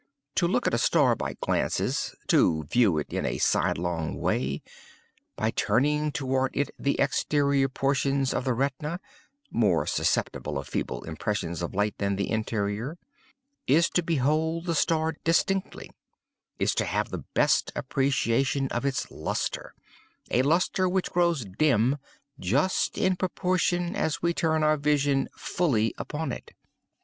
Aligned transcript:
To 0.37 0.47
look 0.47 0.65
at 0.65 0.73
a 0.73 0.79
star 0.79 1.15
by 1.15 1.33
glances—to 1.41 2.63
view 2.63 2.97
it 2.97 3.13
in 3.13 3.23
a 3.23 3.37
side 3.37 3.77
long 3.77 4.15
way, 4.19 4.63
by 5.35 5.51
turning 5.51 6.11
toward 6.11 6.57
it 6.57 6.71
the 6.79 6.99
exterior 6.99 7.69
portions 7.69 8.33
of 8.33 8.43
the 8.45 8.55
retina 8.55 8.99
(more 9.51 9.85
susceptible 9.85 10.57
of 10.57 10.67
feeble 10.67 11.03
impressions 11.03 11.61
of 11.61 11.75
light 11.75 11.95
than 11.99 12.15
the 12.15 12.31
interior), 12.31 12.97
is 13.67 13.91
to 13.91 14.01
behold 14.01 14.65
the 14.65 14.73
star 14.73 15.17
distinctly—is 15.23 16.73
to 16.73 16.85
have 16.85 17.09
the 17.09 17.23
best 17.35 17.71
appreciation 17.75 18.69
of 18.69 18.87
its 18.87 19.11
lustre—a 19.11 20.41
lustre 20.41 20.89
which 20.89 21.11
grows 21.11 21.45
dim 21.45 21.97
just 22.39 22.97
in 22.97 23.15
proportion 23.15 23.95
as 23.95 24.19
we 24.19 24.33
turn 24.33 24.63
our 24.63 24.77
vision 24.77 25.29
fully 25.35 25.93
upon 25.99 26.31
it. 26.31 26.53